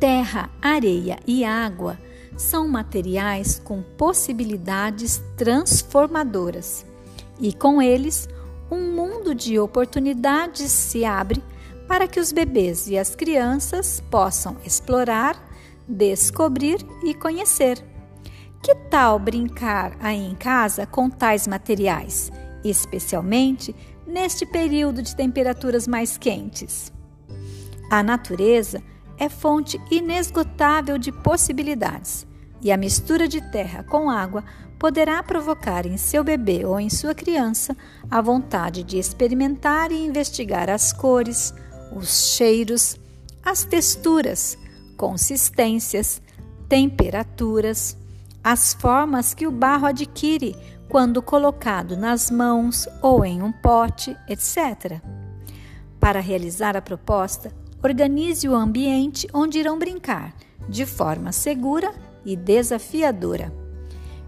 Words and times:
Terra, 0.00 0.48
areia 0.62 1.18
e 1.26 1.44
água 1.44 1.98
são 2.34 2.66
materiais 2.66 3.60
com 3.62 3.82
possibilidades 3.82 5.22
transformadoras 5.36 6.86
e 7.38 7.52
com 7.52 7.82
eles 7.82 8.26
um 8.70 8.94
mundo 8.94 9.34
de 9.34 9.58
oportunidades 9.58 10.72
se 10.72 11.04
abre 11.04 11.44
para 11.86 12.08
que 12.08 12.18
os 12.18 12.32
bebês 12.32 12.88
e 12.88 12.96
as 12.96 13.14
crianças 13.14 14.02
possam 14.10 14.56
explorar, 14.64 15.36
descobrir 15.86 16.78
e 17.04 17.12
conhecer. 17.12 17.84
Que 18.62 18.74
tal 18.74 19.18
brincar 19.18 19.98
aí 20.00 20.24
em 20.24 20.34
casa 20.34 20.86
com 20.86 21.10
tais 21.10 21.46
materiais, 21.46 22.32
especialmente 22.64 23.76
neste 24.06 24.46
período 24.46 25.02
de 25.02 25.14
temperaturas 25.14 25.86
mais 25.86 26.16
quentes? 26.16 26.90
A 27.90 28.02
natureza 28.02 28.82
é 29.20 29.28
fonte 29.28 29.78
inesgotável 29.90 30.96
de 30.96 31.12
possibilidades 31.12 32.26
e 32.62 32.72
a 32.72 32.76
mistura 32.76 33.28
de 33.28 33.40
terra 33.50 33.84
com 33.84 34.10
água 34.10 34.42
poderá 34.78 35.22
provocar 35.22 35.84
em 35.84 35.98
seu 35.98 36.24
bebê 36.24 36.64
ou 36.64 36.80
em 36.80 36.88
sua 36.88 37.14
criança 37.14 37.76
a 38.10 38.22
vontade 38.22 38.82
de 38.82 38.98
experimentar 38.98 39.92
e 39.92 40.06
investigar 40.06 40.70
as 40.70 40.90
cores, 40.90 41.52
os 41.94 42.34
cheiros, 42.34 42.98
as 43.44 43.62
texturas, 43.62 44.56
consistências, 44.96 46.20
temperaturas, 46.66 47.96
as 48.42 48.72
formas 48.72 49.34
que 49.34 49.46
o 49.46 49.50
barro 49.50 49.86
adquire 49.86 50.56
quando 50.88 51.22
colocado 51.22 51.94
nas 51.94 52.30
mãos 52.30 52.88
ou 53.02 53.22
em 53.22 53.42
um 53.42 53.52
pote, 53.52 54.16
etc. 54.26 55.00
Para 56.00 56.20
realizar 56.20 56.74
a 56.74 56.82
proposta, 56.82 57.59
organize 57.82 58.48
o 58.48 58.54
ambiente 58.54 59.26
onde 59.32 59.58
irão 59.58 59.78
brincar, 59.78 60.34
de 60.68 60.84
forma 60.84 61.32
segura 61.32 61.92
e 62.24 62.36
desafiadora. 62.36 63.52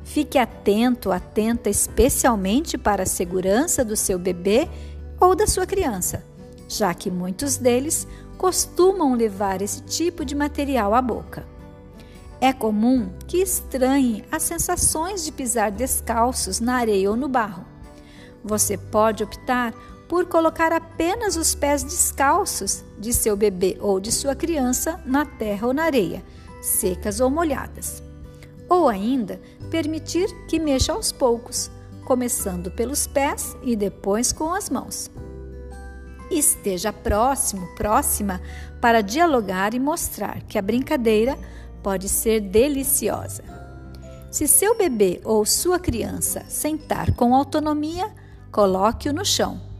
Fique 0.04 0.38
atento, 0.38 1.12
atenta 1.12 1.70
especialmente 1.70 2.76
para 2.76 3.04
a 3.04 3.06
segurança 3.06 3.84
do 3.84 3.96
seu 3.96 4.18
bebê 4.18 4.68
ou 5.20 5.34
da 5.34 5.46
sua 5.46 5.66
criança, 5.66 6.24
já 6.68 6.92
que 6.92 7.10
muitos 7.10 7.56
deles 7.56 8.06
costumam 8.36 9.14
levar 9.14 9.62
esse 9.62 9.82
tipo 9.82 10.24
de 10.24 10.34
material 10.34 10.94
à 10.94 11.00
boca. 11.00 11.46
É 12.40 12.52
comum 12.52 13.08
que 13.28 13.36
estranhe 13.36 14.24
as 14.32 14.42
sensações 14.42 15.24
de 15.24 15.30
pisar 15.30 15.70
descalços 15.70 16.58
na 16.58 16.74
areia 16.74 17.08
ou 17.08 17.16
no 17.16 17.28
barro. 17.28 17.64
Você 18.42 18.76
pode 18.76 19.22
optar 19.22 19.72
por 20.12 20.26
colocar 20.26 20.74
apenas 20.74 21.36
os 21.36 21.54
pés 21.54 21.82
descalços 21.82 22.84
de 22.98 23.14
seu 23.14 23.34
bebê 23.34 23.78
ou 23.80 23.98
de 23.98 24.12
sua 24.12 24.36
criança 24.36 25.00
na 25.06 25.24
terra 25.24 25.66
ou 25.66 25.72
na 25.72 25.84
areia, 25.84 26.22
secas 26.60 27.18
ou 27.18 27.30
molhadas 27.30 28.02
ou 28.68 28.90
ainda 28.90 29.40
permitir 29.70 30.28
que 30.46 30.58
mexa 30.58 30.92
aos 30.92 31.10
poucos, 31.10 31.70
começando 32.04 32.70
pelos 32.70 33.06
pés 33.06 33.56
e 33.62 33.74
depois 33.74 34.34
com 34.34 34.52
as 34.52 34.68
mãos. 34.68 35.10
Esteja 36.30 36.92
próximo, 36.92 37.66
próxima, 37.74 38.38
para 38.82 39.00
dialogar 39.00 39.72
e 39.72 39.80
mostrar 39.80 40.42
que 40.42 40.58
a 40.58 40.62
brincadeira 40.62 41.38
pode 41.82 42.06
ser 42.06 42.38
deliciosa. 42.38 43.42
Se 44.30 44.46
seu 44.46 44.76
bebê 44.76 45.22
ou 45.24 45.46
sua 45.46 45.78
criança 45.78 46.44
sentar 46.48 47.14
com 47.14 47.34
autonomia, 47.34 48.10
coloque-o 48.50 49.12
no 49.14 49.24
chão. 49.24 49.71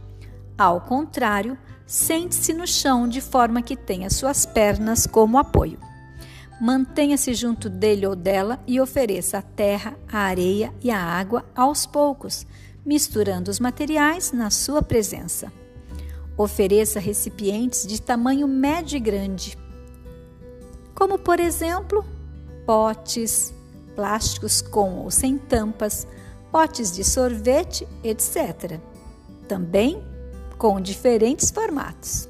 Ao 0.57 0.81
contrário, 0.81 1.57
sente-se 1.85 2.53
no 2.53 2.67
chão 2.67 3.07
de 3.07 3.21
forma 3.21 3.61
que 3.61 3.75
tenha 3.75 4.09
suas 4.09 4.45
pernas 4.45 5.07
como 5.07 5.37
apoio. 5.37 5.79
Mantenha-se 6.61 7.33
junto 7.33 7.69
dele 7.69 8.05
ou 8.05 8.15
dela 8.15 8.59
e 8.67 8.79
ofereça 8.79 9.39
a 9.39 9.41
terra, 9.41 9.97
a 10.11 10.19
areia 10.19 10.73
e 10.81 10.91
a 10.91 10.99
água 10.99 11.43
aos 11.55 11.85
poucos, 11.85 12.45
misturando 12.85 13.49
os 13.49 13.59
materiais 13.59 14.31
na 14.31 14.49
sua 14.49 14.81
presença. 14.81 15.51
Ofereça 16.37 16.99
recipientes 16.99 17.85
de 17.85 18.01
tamanho 18.01 18.47
médio 18.47 18.97
e 18.97 18.99
grande, 18.99 19.57
como 20.93 21.17
por 21.17 21.39
exemplo, 21.39 22.05
potes, 22.65 23.53
plásticos 23.95 24.61
com 24.61 24.99
ou 24.99 25.11
sem 25.11 25.37
tampas, 25.37 26.07
potes 26.51 26.91
de 26.91 27.03
sorvete, 27.03 27.87
etc. 28.03 28.79
Também 29.47 30.12
com 30.63 30.79
diferentes 30.79 31.51
formatos. 31.51 32.29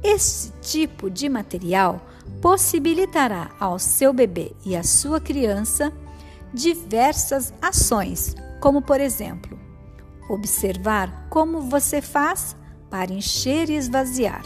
Esse 0.00 0.52
tipo 0.62 1.10
de 1.10 1.28
material 1.28 2.00
possibilitará 2.40 3.50
ao 3.58 3.80
seu 3.80 4.12
bebê 4.12 4.54
e 4.64 4.76
à 4.76 4.84
sua 4.84 5.20
criança 5.20 5.92
diversas 6.54 7.52
ações, 7.60 8.36
como 8.60 8.80
por 8.80 9.00
exemplo, 9.00 9.58
observar 10.30 11.26
como 11.30 11.62
você 11.62 12.00
faz 12.00 12.54
para 12.88 13.12
encher 13.12 13.68
e 13.68 13.74
esvaziar, 13.74 14.44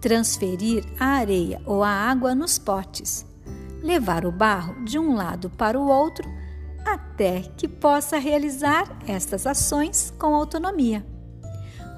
transferir 0.00 0.84
a 1.00 1.16
areia 1.16 1.60
ou 1.66 1.82
a 1.82 1.90
água 1.90 2.32
nos 2.32 2.60
potes, 2.60 3.26
levar 3.82 4.24
o 4.24 4.30
barro 4.30 4.84
de 4.84 5.00
um 5.00 5.16
lado 5.16 5.50
para 5.50 5.76
o 5.76 5.88
outro 5.88 6.30
até 6.86 7.40
que 7.56 7.66
possa 7.66 8.18
realizar 8.18 8.84
estas 9.04 9.48
ações 9.48 10.14
com 10.16 10.32
autonomia. 10.32 11.13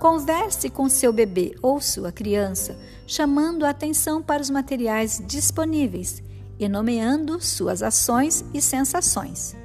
Converse 0.01 0.69
com 0.69 0.89
seu 0.89 1.13
bebê 1.13 1.57
ou 1.63 1.81
sua 1.81 2.13
criança, 2.13 2.77
chamando 3.07 3.65
a 3.65 3.71
atenção 3.71 4.23
para 4.23 4.43
os 4.43 4.51
materiais 4.51 5.23
disponíveis 5.27 6.23
e 6.59 6.69
nomeando 6.69 7.41
suas 7.41 7.83
ações 7.83 8.45
e 8.53 8.61
sensações. 8.61 9.57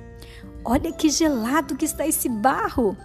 Olha 0.63 0.91
que 0.91 1.09
gelado 1.09 1.75
que 1.75 1.85
está 1.85 2.07
esse 2.07 2.29
barro! 2.29 2.95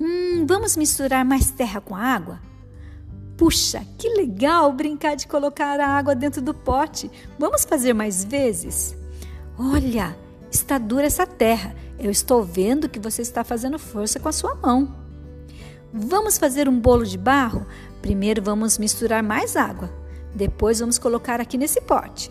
Hum, 0.00 0.44
vamos 0.46 0.76
misturar 0.76 1.24
mais 1.24 1.50
terra 1.50 1.80
com 1.80 1.94
água? 1.94 2.40
Puxa, 3.36 3.86
que 3.96 4.08
legal 4.08 4.72
brincar 4.72 5.14
de 5.14 5.26
colocar 5.26 5.80
a 5.80 5.86
água 5.86 6.14
dentro 6.14 6.42
do 6.42 6.52
pote. 6.52 7.10
Vamos 7.38 7.64
fazer 7.64 7.94
mais 7.94 8.22
vezes? 8.22 8.94
Olha, 9.58 10.16
está 10.50 10.76
dura 10.76 11.06
essa 11.06 11.26
terra. 11.26 11.74
Eu 11.98 12.10
estou 12.10 12.42
vendo 12.42 12.88
que 12.88 12.98
você 12.98 13.22
está 13.22 13.42
fazendo 13.42 13.78
força 13.78 14.20
com 14.20 14.28
a 14.28 14.32
sua 14.32 14.54
mão. 14.56 14.94
Vamos 15.92 16.38
fazer 16.38 16.68
um 16.68 16.78
bolo 16.78 17.04
de 17.04 17.18
barro? 17.18 17.66
Primeiro 18.00 18.40
vamos 18.40 18.78
misturar 18.78 19.22
mais 19.22 19.56
água. 19.56 19.90
Depois 20.32 20.78
vamos 20.78 20.98
colocar 20.98 21.40
aqui 21.40 21.58
nesse 21.58 21.80
pote. 21.80 22.30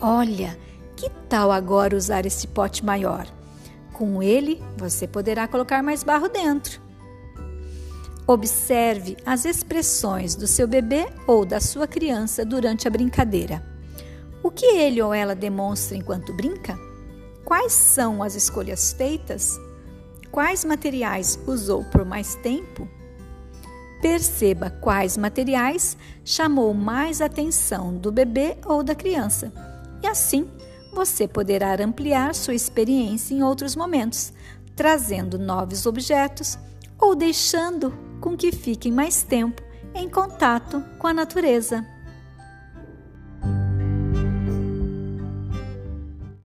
Olha, 0.00 0.58
que 0.96 1.08
tal 1.28 1.52
agora 1.52 1.96
usar 1.96 2.26
esse 2.26 2.48
pote 2.48 2.84
maior? 2.84 3.26
Com 3.92 4.20
ele, 4.20 4.60
você 4.76 5.06
poderá 5.06 5.46
colocar 5.46 5.82
mais 5.82 6.02
barro 6.02 6.28
dentro. 6.28 6.80
Observe 8.26 9.16
as 9.24 9.44
expressões 9.44 10.34
do 10.34 10.46
seu 10.46 10.66
bebê 10.66 11.06
ou 11.26 11.44
da 11.44 11.60
sua 11.60 11.86
criança 11.86 12.44
durante 12.44 12.88
a 12.88 12.90
brincadeira. 12.90 13.64
O 14.42 14.50
que 14.50 14.66
ele 14.66 15.00
ou 15.00 15.14
ela 15.14 15.36
demonstra 15.36 15.96
enquanto 15.96 16.34
brinca? 16.34 16.76
Quais 17.44 17.72
são 17.72 18.22
as 18.22 18.34
escolhas 18.34 18.92
feitas? 18.92 19.56
Quais 20.32 20.64
materiais 20.64 21.38
usou 21.46 21.84
por 21.84 22.04
mais 22.06 22.34
tempo, 22.36 22.88
perceba 24.00 24.70
quais 24.70 25.16
materiais 25.16 25.96
chamou 26.24 26.72
mais 26.72 27.20
atenção 27.20 27.94
do 27.94 28.10
bebê 28.10 28.56
ou 28.64 28.82
da 28.82 28.94
criança. 28.94 29.52
E 30.02 30.06
assim, 30.06 30.50
você 30.92 31.28
poderá 31.28 31.76
ampliar 31.80 32.34
sua 32.34 32.54
experiência 32.54 33.34
em 33.34 33.42
outros 33.42 33.76
momentos, 33.76 34.32
trazendo 34.74 35.38
novos 35.38 35.86
objetos 35.86 36.58
ou 36.98 37.14
deixando 37.14 37.92
com 38.20 38.36
que 38.36 38.50
fiquem 38.50 38.90
mais 38.90 39.22
tempo 39.22 39.62
em 39.94 40.08
contato 40.08 40.82
com 40.98 41.06
a 41.06 41.14
natureza. 41.14 41.86